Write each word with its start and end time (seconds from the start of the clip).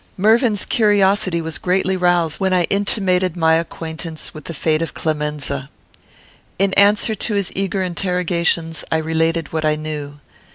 Mervyn's 0.17 0.65
curiosity 0.65 1.41
was 1.41 1.59
greatly 1.59 1.95
roused 1.95 2.39
when 2.39 2.53
I 2.53 2.63
intimated 2.71 3.37
my 3.37 3.53
acquaintance 3.53 4.33
with 4.33 4.45
the 4.45 4.53
fate 4.55 4.81
of 4.81 4.95
Clemenza. 4.95 5.69
In 6.57 6.73
answer 6.73 7.13
to 7.13 7.35
his 7.35 7.51
eager 7.55 7.83
interrogations, 7.83 8.83
I 8.91 8.97
related 8.97 9.53
what 9.53 9.63
I 9.63 9.75
knew. 9.75 10.17